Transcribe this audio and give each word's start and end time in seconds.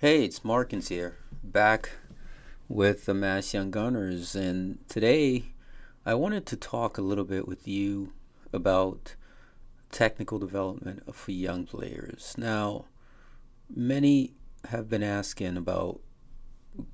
Hey, 0.00 0.24
it's 0.24 0.42
Markins 0.42 0.88
here, 0.88 1.18
back 1.44 1.90
with 2.70 3.04
the 3.04 3.12
Mass 3.12 3.52
Young 3.52 3.70
Gunners, 3.70 4.34
and 4.34 4.78
today 4.88 5.52
I 6.06 6.14
wanted 6.14 6.46
to 6.46 6.56
talk 6.56 6.96
a 6.96 7.02
little 7.02 7.26
bit 7.26 7.46
with 7.46 7.68
you 7.68 8.14
about 8.50 9.14
technical 9.92 10.38
development 10.38 11.14
for 11.14 11.32
young 11.32 11.66
players. 11.66 12.34
Now, 12.38 12.86
many 13.68 14.32
have 14.70 14.88
been 14.88 15.02
asking 15.02 15.58
about 15.58 16.00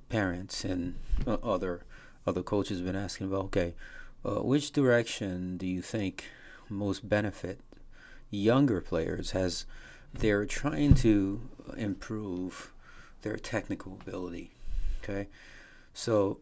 parents 0.09 0.65
and 0.65 0.97
uh, 1.29 1.35
other 1.45 1.85
other 2.27 2.43
coaches 2.43 2.79
have 2.79 2.87
been 2.87 2.97
asking 2.97 3.29
about 3.29 3.45
okay, 3.45 3.77
uh, 4.25 4.43
which 4.43 4.73
direction 4.73 5.59
do 5.59 5.67
you 5.69 5.81
think 5.81 6.25
most 6.69 7.09
benefit 7.09 7.61
younger 8.31 8.81
players 8.81 9.33
as 9.33 9.65
they're 10.13 10.45
trying 10.45 10.97
to 10.97 11.49
improve 11.77 12.73
their 13.27 13.37
technical 13.37 13.99
ability. 14.01 14.53
Okay, 15.03 15.29
so 15.93 16.41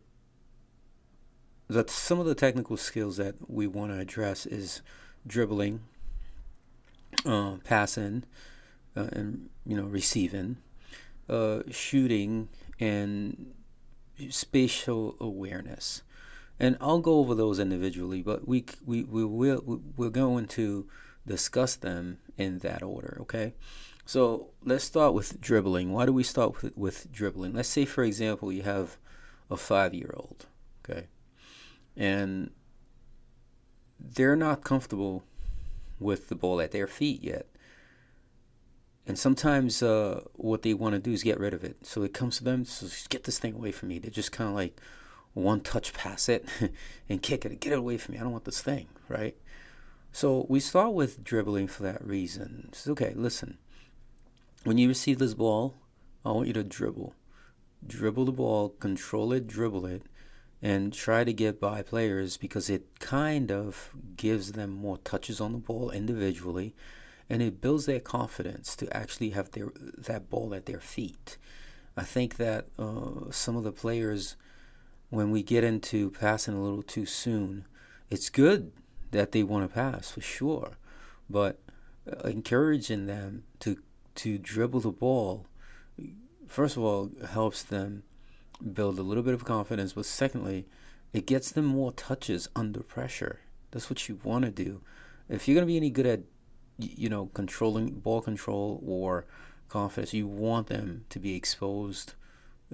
that 1.69 1.89
some 1.89 2.21
of 2.21 2.27
the 2.27 2.35
technical 2.35 2.77
skills 2.77 3.17
that 3.17 3.35
we 3.49 3.67
want 3.67 3.91
to 3.91 3.99
address 3.99 4.45
is 4.47 4.83
dribbling, 5.27 5.81
uh, 7.25 7.57
passing, 7.65 8.25
uh, 8.97 9.09
and 9.13 9.49
you 9.65 9.77
know 9.77 9.85
receiving, 9.85 10.59
uh, 11.29 11.61
shooting, 11.71 12.49
and 12.79 13.55
spatial 14.29 15.17
awareness. 15.21 16.03
And 16.61 16.77
I'll 16.81 17.01
go 17.01 17.19
over 17.19 17.35
those 17.35 17.59
individually, 17.59 18.23
but 18.23 18.47
we 18.47 18.65
we 18.85 19.03
we 19.05 19.25
will 19.25 19.81
we're 19.97 20.11
going 20.11 20.47
to 20.49 20.87
discuss 21.27 21.77
them 21.77 22.19
in 22.37 22.59
that 22.59 22.83
order. 22.83 23.17
Okay. 23.23 23.55
So 24.07 24.49
let's 24.63 24.85
start 24.85 25.15
with 25.15 25.41
dribbling. 25.41 25.93
Why 25.93 26.07
do 26.07 26.13
we 26.13 26.25
start 26.25 26.63
with, 26.63 26.77
with 26.77 27.11
dribbling? 27.11 27.55
Let's 27.55 27.69
say, 27.69 27.85
for 27.85 28.05
example, 28.05 28.53
you 28.53 28.63
have 28.63 28.99
a 29.51 29.57
five 29.57 29.95
year 29.95 30.13
old, 30.17 30.47
okay, 30.85 31.07
and 31.97 32.51
they're 33.99 34.37
not 34.37 34.63
comfortable 34.63 35.25
with 35.99 36.29
the 36.29 36.35
ball 36.35 36.61
at 36.61 36.73
their 36.73 36.87
feet 36.87 37.23
yet. 37.23 37.47
And 39.07 39.19
sometimes 39.19 39.83
uh, 39.83 40.23
what 40.35 40.63
they 40.63 40.75
want 40.75 40.95
to 40.95 40.99
do 40.99 41.13
is 41.13 41.23
get 41.23 41.39
rid 41.39 41.55
of 41.55 41.63
it. 41.63 41.87
So 41.87 42.03
it 42.03 42.15
comes 42.15 42.39
to 42.39 42.45
them, 42.45 42.65
so 42.65 42.87
get 43.11 43.25
this 43.25 43.39
thing 43.39 43.55
away 43.55 43.71
from 43.71 43.91
me. 43.91 43.99
They're 43.99 44.11
just 44.11 44.33
kind 44.33 44.49
of 44.49 44.57
like 44.57 44.81
one 45.35 45.61
touch 45.61 45.93
pass 45.93 46.29
it 46.29 46.47
and 47.09 47.23
kick 47.23 47.45
it. 47.45 47.61
Get 47.61 47.73
it 47.73 47.79
away 47.79 47.99
from 47.99 48.15
me. 48.15 48.19
I 48.19 48.23
don't 48.23 48.33
want 48.33 48.45
this 48.45 48.63
thing, 48.63 48.89
right? 49.09 49.37
So 50.13 50.47
we 50.49 50.61
start 50.61 50.95
with 50.95 51.23
dribbling 51.23 51.69
for 51.69 51.83
that 51.83 52.05
reason. 52.05 52.67
It's 52.69 52.87
okay, 52.89 53.13
listen 53.15 53.59
when 54.65 54.79
you 54.79 54.89
receive 54.89 55.19
this 55.19 55.35
ball, 55.35 55.75
I 56.25 56.33
want 56.33 56.49
you 56.49 56.55
to 56.55 56.65
dribble. 56.65 57.15
Dribble 57.87 58.25
the 58.25 58.33
ball, 58.33 58.71
control 58.71 59.33
it, 59.33 59.47
dribble 59.47 59.87
it, 59.87 60.03
and 60.63 60.93
try 60.93 61.23
to 61.25 61.33
get 61.33 61.61
by 61.61 61.83
players 61.83 62.39
because 62.39 62.71
it 62.71 62.99
kind 62.99 63.53
of 63.53 63.91
gives 64.17 64.53
them 64.53 64.71
more 64.71 64.99
touches 64.99 65.41
on 65.41 65.53
the 65.53 65.59
ball 65.59 65.91
individually 65.91 66.75
and 67.29 67.43
it 67.43 67.61
builds 67.61 67.87
their 67.87 68.01
confidence 68.01 68.77
to 68.77 68.97
actually 68.97 69.31
have 69.31 69.51
their 69.53 69.69
that 69.97 70.29
ball 70.29 70.55
at 70.55 70.67
their 70.67 70.81
feet. 70.81 71.37
I 71.97 72.03
think 72.03 72.37
that 72.37 72.67
uh, 72.79 73.31
some 73.31 73.57
of 73.57 73.65
the 73.65 73.73
players, 73.73 74.37
when 75.11 75.31
we 75.31 75.43
get 75.43 75.65
into 75.65 76.11
passing 76.11 76.55
a 76.55 76.63
little 76.63 76.83
too 76.83 77.07
soon, 77.07 77.67
it's 78.11 78.29
good 78.29 78.73
that 79.11 79.33
they 79.33 79.43
want 79.43 79.69
to 79.69 79.75
pass 79.75 80.11
for 80.11 80.21
sure, 80.21 80.73
but 81.31 81.61
uh, 82.11 82.29
encouraging 82.29 83.07
them 83.07 83.45
to 83.61 83.79
to 84.17 84.39
dribble 84.39 84.81
the 84.81 84.91
ball, 84.91 85.47
first 86.47 86.77
of 86.77 86.83
all, 86.83 87.11
helps 87.31 87.63
them 87.63 88.03
build 88.73 88.99
a 88.99 89.03
little 89.03 89.23
bit 89.23 89.35
of 89.35 89.45
confidence, 89.45 89.93
but 89.93 90.07
secondly, 90.07 90.67
it 91.13 91.27
gets 91.27 91.51
them 91.51 91.65
more 91.65 91.93
touches 91.93 92.49
under 92.57 92.81
pressure. 92.81 93.41
That's 93.71 93.91
what 93.91 94.09
you 94.09 94.19
want 94.23 94.45
to 94.45 94.51
do. 94.51 94.81
If 95.29 95.47
you're 95.47 95.55
going 95.55 95.67
to 95.67 95.73
be 95.73 95.77
any 95.77 95.91
good 95.91 96.07
at, 96.07 96.21
you 96.79 97.09
know, 97.09 97.27
controlling 97.35 97.91
ball 97.91 98.21
control 98.21 98.83
or 98.87 99.27
confidence, 99.69 100.13
you 100.13 100.27
want 100.27 100.69
them 100.69 101.05
to 101.11 101.19
be 101.19 101.35
exposed 101.35 102.15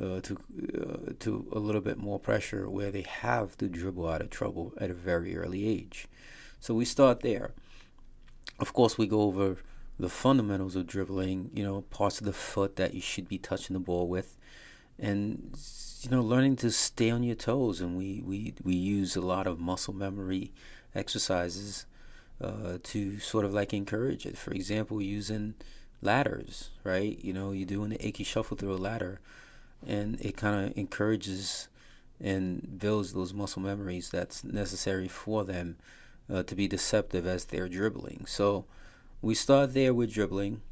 uh, 0.00 0.20
to 0.20 0.38
uh, 0.80 1.12
to 1.18 1.46
a 1.52 1.58
little 1.58 1.80
bit 1.80 1.98
more 1.98 2.18
pressure 2.18 2.68
where 2.68 2.90
they 2.90 3.02
have 3.02 3.56
to 3.58 3.68
dribble 3.68 4.08
out 4.08 4.22
of 4.22 4.30
trouble 4.30 4.72
at 4.78 4.90
a 4.90 4.94
very 4.94 5.36
early 5.36 5.68
age. 5.68 6.06
So 6.60 6.74
we 6.74 6.84
start 6.84 7.20
there. 7.20 7.52
Of 8.58 8.72
course, 8.72 8.96
we 8.96 9.06
go 9.06 9.22
over 9.22 9.56
the 10.00 10.08
fundamentals 10.08 10.76
of 10.76 10.86
dribbling, 10.86 11.50
you 11.54 11.62
know, 11.62 11.82
parts 11.90 12.18
of 12.18 12.26
the 12.26 12.32
foot 12.32 12.76
that 12.76 12.94
you 12.94 13.00
should 13.00 13.28
be 13.28 13.38
touching 13.38 13.74
the 13.74 13.80
ball 13.80 14.08
with, 14.08 14.36
and 14.98 15.56
you 16.02 16.10
know, 16.10 16.22
learning 16.22 16.56
to 16.56 16.70
stay 16.70 17.10
on 17.10 17.22
your 17.22 17.36
toes. 17.36 17.80
And 17.80 17.96
we 17.96 18.22
we 18.24 18.54
we 18.62 18.74
use 18.74 19.16
a 19.16 19.20
lot 19.20 19.46
of 19.46 19.60
muscle 19.60 19.94
memory 19.94 20.52
exercises 20.94 21.86
uh, 22.40 22.78
to 22.82 23.18
sort 23.18 23.44
of 23.44 23.52
like 23.52 23.74
encourage 23.74 24.26
it. 24.26 24.38
For 24.38 24.52
example, 24.52 25.02
using 25.02 25.54
ladders, 26.02 26.70
right? 26.84 27.18
You 27.22 27.32
know, 27.32 27.52
you're 27.52 27.66
doing 27.66 27.90
the 27.90 28.06
Ickey 28.06 28.24
shuffle 28.24 28.56
through 28.56 28.74
a 28.74 28.76
ladder, 28.76 29.20
and 29.86 30.20
it 30.20 30.36
kind 30.36 30.66
of 30.66 30.78
encourages 30.78 31.68
and 32.22 32.78
builds 32.78 33.12
those 33.12 33.32
muscle 33.32 33.62
memories 33.62 34.10
that's 34.10 34.44
necessary 34.44 35.08
for 35.08 35.44
them 35.44 35.76
uh, 36.32 36.42
to 36.42 36.54
be 36.54 36.68
deceptive 36.68 37.26
as 37.26 37.46
they're 37.46 37.68
dribbling. 37.68 38.24
So 38.26 38.66
we 39.22 39.34
start 39.34 39.74
there 39.74 39.92
with 39.94 40.12
dribbling, 40.12 40.62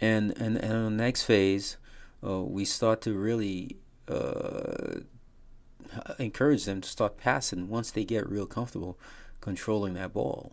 and 0.00 0.36
and, 0.38 0.56
and 0.56 0.72
on 0.72 0.96
the 0.96 1.02
next 1.02 1.22
phase, 1.22 1.76
uh, 2.24 2.42
we 2.42 2.64
start 2.64 3.00
to 3.02 3.12
really 3.12 3.76
uh, 4.08 5.00
encourage 6.18 6.64
them 6.64 6.80
to 6.80 6.88
start 6.88 7.16
passing 7.16 7.68
once 7.68 7.90
they 7.90 8.04
get 8.04 8.28
real 8.28 8.46
comfortable 8.46 8.98
controlling 9.40 9.94
that 9.94 10.12
ball, 10.12 10.52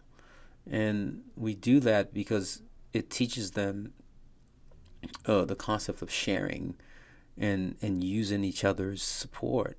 and 0.70 1.24
we 1.36 1.56
do 1.56 1.80
that 1.80 2.14
because 2.14 2.62
it 2.94 3.10
teaches 3.10 3.52
them 3.52 3.94
uh, 5.26 5.46
the 5.46 5.56
concept 5.56 6.02
of 6.02 6.12
sharing 6.12 6.76
and 7.38 7.76
and 7.82 8.04
using 8.04 8.44
each 8.44 8.64
other's 8.64 9.04
support 9.04 9.78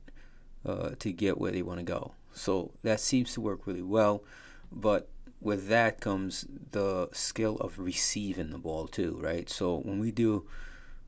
uh, 0.65 0.91
to 0.99 1.13
get 1.13 1.39
where 1.39 1.53
they 1.53 1.63
want 1.63 1.79
to 1.79 1.85
go. 1.85 2.13
So 2.33 2.73
that 2.83 3.01
seems 3.01 3.33
to 3.35 3.41
work 3.41 3.67
really 3.67 3.83
well, 3.83 4.23
but 4.71 5.09
with 5.41 5.69
that 5.69 6.01
comes 6.01 6.47
the 6.73 7.09
skill 7.13 7.57
of 7.57 7.79
receiving 7.79 8.51
the 8.51 8.59
ball 8.59 8.87
too, 8.87 9.19
right? 9.21 9.49
So 9.49 9.79
when 9.79 9.99
we 9.99 10.11
do 10.11 10.47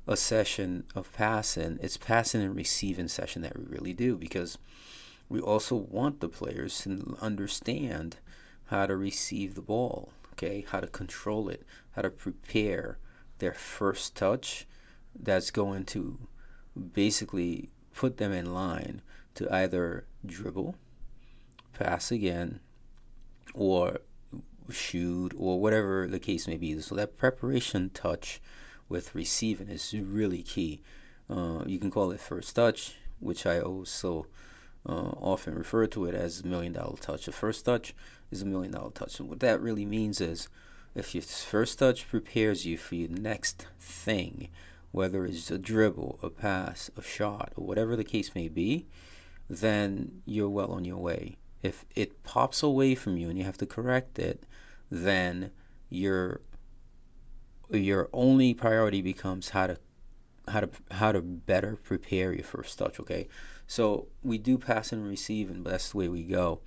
a 0.07 0.17
session 0.17 0.85
of 0.95 1.13
passing, 1.13 1.79
it's 1.83 1.97
passing 1.97 2.43
and 2.43 2.55
receiving 2.55 3.09
session 3.09 3.43
that 3.43 3.59
we 3.59 3.65
really 3.65 3.93
do 3.93 4.17
because 4.17 4.59
we 5.29 5.41
also 5.41 5.77
want 5.77 6.21
the 6.21 6.29
players 6.29 6.81
to 6.83 7.17
understand 7.21 8.17
how 8.67 8.87
to 8.87 8.97
receive 8.97 9.55
the 9.55 9.63
ball, 9.63 10.13
okay? 10.33 10.65
How 10.69 10.81
to 10.81 10.87
control 10.87 11.49
it, 11.49 11.65
how 11.93 12.03
to 12.03 12.11
prepare 12.11 12.99
their 13.39 13.55
first 13.55 14.17
touch 14.17 14.67
that's 15.19 15.51
going 15.51 15.85
to 15.85 16.19
basically 16.93 17.71
put 17.95 18.19
them 18.19 18.33
in 18.33 18.53
line 18.55 19.03
to 19.35 19.53
either 19.53 20.07
dribble, 20.25 20.75
pass 21.73 22.11
again, 22.11 22.61
or 23.55 23.99
shoot 24.71 25.33
or 25.37 25.61
whatever 25.61 26.07
the 26.07 26.19
case 26.19 26.47
may 26.47 26.57
be. 26.57 26.79
So 26.81 26.95
that 26.95 27.17
preparation 27.17 27.91
touch 27.91 28.41
with 28.89 29.15
receiving 29.15 29.69
is 29.69 29.95
really 29.95 30.43
key. 30.43 30.83
Uh, 31.29 31.63
you 31.67 31.79
can 31.79 31.91
call 31.91 32.11
it 32.11 32.21
first 32.21 32.57
touch, 32.57 32.97
which 33.21 33.47
I 33.47 33.61
also 33.61 34.27
uh, 34.87 35.13
often 35.21 35.55
refer 35.55 35.87
to 35.89 36.07
it 36.07 36.15
as 36.15 36.45
million 36.45 36.73
dollar 36.73 36.97
touch. 36.97 37.29
A 37.29 37.33
first 37.33 37.65
touch 37.65 37.95
is 38.31 38.43
a 38.43 38.47
million 38.47 38.73
dollar 38.73 38.91
touch. 38.91 39.21
And 39.21 39.29
what 39.29 39.41
that 39.41 39.61
really 39.61 39.85
means 39.85 40.21
is 40.21 40.49
if 40.95 41.15
your 41.15 41.23
first 41.23 41.79
touch 41.79 42.09
prepares 42.09 42.65
you 42.65 42.79
for 42.79 42.95
your 42.95 43.11
next 43.11 43.67
thing, 43.79 44.49
whether 44.91 45.27
it's 45.27 45.51
a 45.51 45.59
dribble, 45.59 46.19
a 46.23 46.31
pass, 46.31 46.91
a 46.97 47.03
shot, 47.03 47.53
or 47.57 47.67
whatever 47.67 47.95
the 47.95 48.05
case 48.05 48.35
may 48.35 48.49
be, 48.49 48.87
then 49.51 50.23
you're 50.25 50.49
well 50.49 50.73
on 50.73 50.85
your 50.85 50.97
way. 50.99 51.37
If 51.63 51.85
it 51.95 52.23
pops 52.23 52.63
away 52.63 52.95
from 52.95 53.17
you 53.17 53.29
and 53.29 53.39
you 53.39 53.45
have 53.45 53.59
to 53.59 53.67
correct 53.67 54.19
it, 54.19 54.45
then 54.91 55.51
your 55.91 56.41
your 57.71 58.09
only 58.13 58.55
priority 58.55 59.03
becomes 59.03 59.51
how 59.51 59.67
to 59.67 59.79
how 60.49 60.61
to 60.61 60.71
how 60.91 61.13
to 61.13 61.21
better 61.21 61.77
prepare 61.77 62.33
your 62.33 62.45
first 62.45 62.79
touch. 62.79 62.99
Okay, 63.01 63.29
so 63.67 64.09
we 64.23 64.39
do 64.39 64.59
pass 64.59 64.93
and 64.93 65.07
receive, 65.07 65.51
and 65.51 65.65
that's 65.65 65.91
the 65.91 65.99
way 65.99 66.09
we 66.09 66.23
go. 66.23 66.61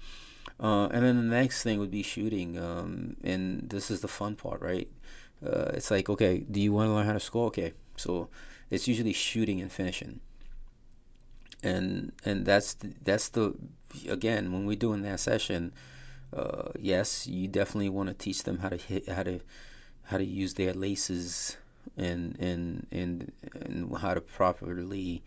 Uh, 0.59 0.87
and 0.87 1.05
then 1.05 1.17
the 1.17 1.35
next 1.35 1.63
thing 1.63 1.79
would 1.79 1.91
be 1.91 2.03
shooting, 2.03 2.57
um, 2.57 3.15
and 3.23 3.69
this 3.69 3.89
is 3.89 4.01
the 4.01 4.07
fun 4.07 4.35
part, 4.35 4.61
right? 4.61 4.89
Uh, 5.45 5.71
it's 5.73 5.89
like, 5.89 6.09
okay, 6.09 6.39
do 6.39 6.59
you 6.61 6.71
want 6.71 6.87
to 6.87 6.93
learn 6.93 7.05
how 7.05 7.13
to 7.13 7.19
score? 7.19 7.47
Okay, 7.47 7.73
so 7.95 8.29
it's 8.69 8.87
usually 8.87 9.13
shooting 9.13 9.61
and 9.61 9.71
finishing, 9.71 10.19
and 11.63 12.11
and 12.25 12.45
that's 12.45 12.73
the, 12.75 12.93
that's 13.03 13.29
the 13.29 13.55
again 14.07 14.51
when 14.51 14.65
we're 14.65 14.75
doing 14.75 15.01
that 15.03 15.19
session, 15.19 15.73
uh, 16.35 16.69
yes, 16.79 17.27
you 17.27 17.47
definitely 17.47 17.89
want 17.89 18.09
to 18.09 18.15
teach 18.15 18.43
them 18.43 18.59
how 18.59 18.69
to 18.69 18.77
hit, 18.77 19.09
how 19.09 19.23
to 19.23 19.39
how 20.03 20.17
to 20.17 20.25
use 20.25 20.55
their 20.55 20.73
laces 20.73 21.57
and 21.97 22.37
and 22.39 22.87
and, 22.91 23.31
and 23.53 23.97
how 23.97 24.13
to 24.13 24.21
properly 24.21 25.23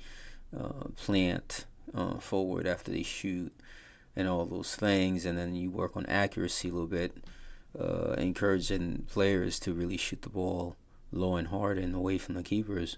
uh, 0.59 0.89
plant 0.97 1.65
uh, 1.95 2.19
forward 2.19 2.67
after 2.67 2.91
they 2.91 3.03
shoot 3.03 3.53
and 4.17 4.29
all 4.29 4.47
those 4.47 4.77
things, 4.77 5.25
and 5.25 5.37
then 5.37 5.55
you 5.55 5.71
work 5.71 5.97
on 5.97 6.07
accuracy 6.07 6.69
a 6.69 6.73
little 6.73 6.87
bit, 6.87 7.17
uh, 7.79 8.13
encouraging 8.13 9.05
players 9.11 9.59
to 9.59 9.75
really 9.75 9.97
shoot 9.97 10.23
the 10.23 10.29
ball 10.29 10.77
low 11.13 11.37
and 11.37 11.49
hard 11.49 11.79
and 11.79 11.95
away 11.95 12.19
from 12.19 12.35
the 12.35 12.43
keepers. 12.43 12.97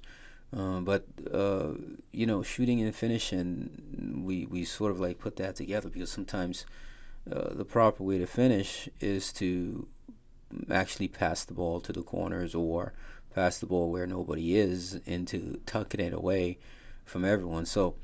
Uh, 0.54 0.80
but 0.80 1.06
uh, 1.32 1.72
you 2.12 2.26
know, 2.26 2.42
shooting 2.42 2.80
and 2.80 2.94
finishing, 2.94 4.22
we 4.24 4.46
we 4.46 4.64
sort 4.64 4.92
of 4.92 5.00
like 5.00 5.18
put 5.18 5.36
that 5.36 5.56
together 5.56 5.88
because 5.88 6.10
sometimes 6.10 6.64
uh, 7.30 7.52
the 7.54 7.64
proper 7.64 8.02
way 8.04 8.18
to 8.18 8.26
finish 8.26 8.88
is 9.00 9.32
to 9.32 9.86
actually 10.70 11.08
pass 11.08 11.44
the 11.44 11.54
ball 11.54 11.80
to 11.80 11.92
the 11.92 12.02
corners 12.02 12.54
or 12.54 12.92
pass 13.34 13.58
the 13.58 13.66
ball 13.66 13.90
where 13.90 14.06
nobody 14.06 14.56
is 14.56 15.00
into 15.04 15.60
tucking 15.66 16.00
it 16.00 16.12
away 16.12 16.58
from 17.04 17.24
everyone. 17.24 17.66
So 17.66 17.96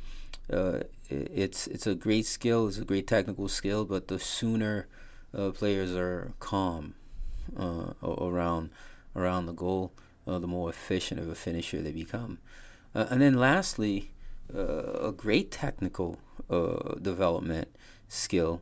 uh, 0.53 0.81
it's 1.09 1.67
it's 1.69 1.87
a 1.87 1.95
great 1.95 2.27
skill. 2.27 2.69
It's 2.69 2.79
a 2.79 2.85
great 2.85 3.07
technical 3.07 3.49
skill. 3.49 3.85
But 3.85 4.09
the 4.09 4.19
sooner 4.19 4.89
uh, 5.37 5.51
players 5.51 5.95
are 5.95 6.33
calm 6.41 6.95
uh, 7.57 7.93
around 8.03 8.71
around 9.15 9.47
the 9.47 9.53
goal, 9.53 9.93
uh, 10.27 10.39
the 10.39 10.47
more 10.47 10.71
efficient 10.71 11.21
of 11.21 11.29
a 11.29 11.35
finisher 11.35 11.81
they 11.81 11.93
become. 11.93 12.39
Uh, 12.95 13.07
and 13.11 13.21
then 13.21 13.35
lastly, 13.35 14.13
uh, 14.55 15.09
a 15.09 15.13
great 15.13 15.51
technical 15.51 16.19
development 17.01 17.69
skill 18.09 18.61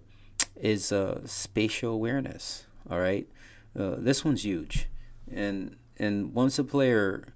is 0.54 0.92
spatial 1.26 1.92
awareness. 1.94 2.66
All 2.88 3.00
right, 3.00 3.28
this 3.74 4.24
one's 4.24 4.44
huge, 4.44 4.88
and 5.28 5.76
and 5.96 6.32
once 6.32 6.58
a 6.58 6.64
player 6.64 7.34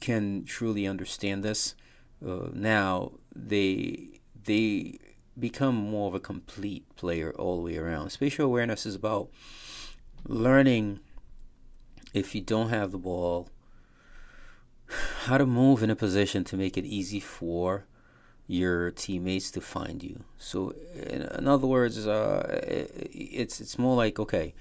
can 0.00 0.44
truly 0.44 0.86
understand 0.86 1.42
this, 1.42 1.74
uh, 2.26 2.48
now 2.52 3.12
they 3.34 4.20
they 4.44 4.98
become 5.38 5.74
more 5.74 6.08
of 6.08 6.14
a 6.14 6.20
complete 6.20 6.84
player 6.96 7.32
all 7.38 7.56
the 7.56 7.62
way 7.62 7.76
around. 7.76 8.10
Spatial 8.10 8.46
awareness 8.46 8.86
is 8.86 8.94
about 8.94 9.30
learning 10.26 11.00
if 12.14 12.34
you 12.34 12.40
don't 12.40 12.70
have 12.70 12.92
the 12.92 12.98
ball, 12.98 13.48
how 15.24 15.36
to 15.36 15.44
move 15.44 15.82
in 15.82 15.90
a 15.90 15.96
position 15.96 16.44
to 16.44 16.56
make 16.56 16.78
it 16.78 16.84
easy 16.84 17.20
for 17.20 17.84
your 18.46 18.90
teammates 18.92 19.50
to 19.50 19.60
find 19.60 20.02
you. 20.02 20.20
So, 20.38 20.74
in, 20.94 21.48
other 21.48 21.66
words, 21.66 22.06
uh, 22.06 22.60
it's 22.66 23.60
it's 23.60 23.78
more 23.78 23.96
like 23.96 24.18
okay, 24.18 24.54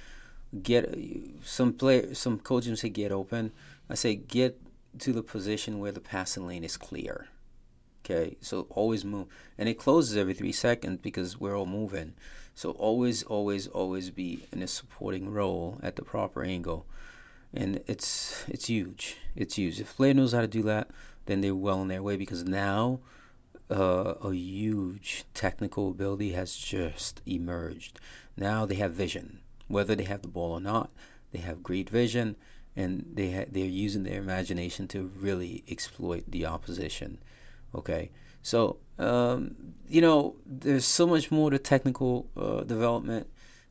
get 0.61 0.97
some 1.43 1.73
player. 1.73 2.13
Some 2.15 2.39
coaches 2.39 2.81
say 2.81 2.89
get 2.89 3.11
open. 3.11 3.51
I 3.89 3.95
say 3.95 4.15
get 4.15 4.59
to 4.99 5.13
the 5.13 5.23
position 5.23 5.79
where 5.79 5.91
the 5.91 5.99
passing 5.99 6.47
lane 6.47 6.63
is 6.63 6.77
clear. 6.77 7.27
Okay, 8.03 8.35
so 8.41 8.67
always 8.69 9.05
move, 9.05 9.27
and 9.57 9.69
it 9.69 9.75
closes 9.75 10.17
every 10.17 10.33
three 10.33 10.51
seconds 10.51 10.99
because 11.01 11.39
we're 11.39 11.57
all 11.57 11.65
moving. 11.65 12.13
So 12.55 12.71
always, 12.71 13.23
always, 13.23 13.67
always 13.67 14.09
be 14.09 14.45
in 14.51 14.61
a 14.61 14.67
supporting 14.67 15.31
role 15.31 15.79
at 15.81 15.95
the 15.95 16.03
proper 16.03 16.43
angle, 16.43 16.85
and 17.53 17.81
it's 17.87 18.45
it's 18.47 18.67
huge. 18.67 19.17
It's 19.35 19.55
huge. 19.55 19.79
If 19.79 19.95
player 19.95 20.13
knows 20.13 20.33
how 20.33 20.41
to 20.41 20.47
do 20.47 20.63
that, 20.63 20.89
then 21.25 21.41
they're 21.41 21.55
well 21.55 21.79
on 21.79 21.87
their 21.87 22.03
way 22.03 22.17
because 22.17 22.43
now 22.43 22.99
uh, 23.71 24.15
a 24.23 24.33
huge 24.33 25.25
technical 25.33 25.89
ability 25.89 26.31
has 26.31 26.55
just 26.55 27.21
emerged. 27.25 27.99
Now 28.35 28.65
they 28.65 28.75
have 28.75 28.93
vision 28.93 29.39
whether 29.67 29.95
they 29.95 30.03
have 30.03 30.21
the 30.21 30.27
ball 30.27 30.51
or 30.51 30.61
not. 30.61 30.91
They 31.31 31.39
have 31.39 31.63
great 31.63 31.89
vision, 31.89 32.35
and 32.75 33.05
they 33.13 33.31
ha- 33.31 33.49
they're 33.49 33.65
using 33.65 34.03
their 34.03 34.19
imagination 34.19 34.87
to 34.89 35.11
really 35.19 35.63
exploit 35.67 36.23
the 36.27 36.45
opposition. 36.45 37.19
Okay, 37.73 38.11
so 38.41 38.77
um, 38.99 39.55
you 39.87 40.01
know, 40.01 40.35
there's 40.45 40.85
so 40.85 41.07
much 41.07 41.31
more 41.31 41.49
to 41.49 41.57
technical 41.57 42.29
uh, 42.37 42.61
development. 42.61 43.27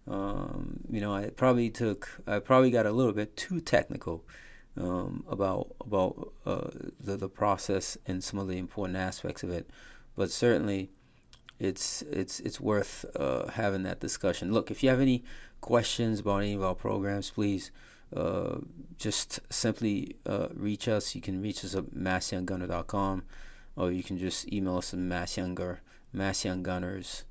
Um, 0.09 0.81
you 0.91 1.01
know, 1.01 1.15
I 1.15 1.31
probably 1.31 1.71
took, 1.71 2.21
I 2.27 2.39
probably 2.41 2.71
got 2.71 2.87
a 2.87 2.93
little 2.93 3.13
bit 3.13 3.37
too 3.37 3.61
technical 3.61 4.25
um, 4.77 5.25
about 5.29 5.75
about 5.81 6.33
uh, 6.47 6.71
the 6.99 7.17
the 7.17 7.29
process 7.29 7.99
and 8.07 8.23
some 8.25 8.39
of 8.39 8.49
the 8.49 8.59
important 8.59 8.97
aspects 8.97 9.43
of 9.43 9.51
it, 9.51 9.69
but 10.17 10.31
certainly 10.31 10.91
it's 11.59 12.03
it's 12.03 12.41
it's 12.41 12.61
worth 12.61 13.05
uh, 13.17 13.49
having 13.49 13.83
that 13.85 14.01
discussion. 14.01 14.53
Look, 14.53 14.71
if 14.71 14.83
you 14.83 14.89
have 14.89 15.01
any 15.01 15.23
questions 15.61 16.21
about 16.21 16.39
any 16.39 16.55
of 16.55 16.63
our 16.63 16.75
programs, 16.75 17.31
please 17.31 17.71
uh, 18.17 18.59
just 18.99 19.41
simply 19.51 20.17
uh, 20.27 20.49
reach 20.55 20.89
us. 20.89 21.15
You 21.15 21.21
can 21.21 21.41
reach 21.41 21.65
us 21.65 21.75
at 21.75 21.87
massyounggunner.com 21.95 23.23
or 23.77 23.91
you 23.91 24.03
can 24.03 24.19
just 24.19 24.53
email 24.53 24.79
us 24.79 24.93
at 24.93 25.01
massyounger, 25.01 25.79
massyounggunners 26.15 27.25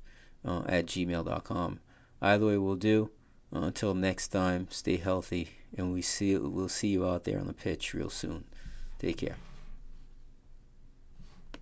uh, 0.44 0.62
at 0.66 0.86
gmail.com. 0.86 1.80
Either 2.22 2.46
way 2.46 2.56
will 2.56 2.76
do. 2.76 3.10
Uh, 3.54 3.62
until 3.62 3.92
next 3.92 4.28
time, 4.28 4.68
stay 4.70 4.96
healthy, 4.96 5.50
and 5.76 5.92
we 5.92 6.00
see 6.00 6.34
we'll 6.38 6.68
see 6.68 6.88
you 6.88 7.06
out 7.06 7.24
there 7.24 7.38
on 7.38 7.48
the 7.48 7.52
pitch 7.52 7.92
real 7.92 8.08
soon. 8.08 8.44
Take 8.98 9.18
care. 9.18 9.36